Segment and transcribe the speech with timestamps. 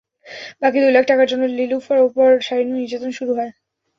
[0.61, 3.51] বাকি দুই লাখ টাকার জন্য নিলুফার ওপর শারীরিক নির্যাতন শুরু হয়।